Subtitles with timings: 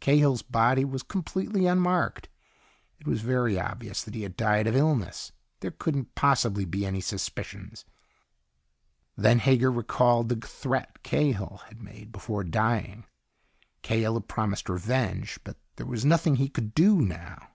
[0.00, 2.30] Cahill's body was completely unmarked.
[2.98, 5.32] It was very obvious that he had died of illness.
[5.60, 7.84] There couldn't possibly be any suspicions.
[9.14, 13.04] Then Hager recalled the threat Cahill had made before dying.
[13.82, 17.48] Cahill had promised revenge, but there was nothing he could do now.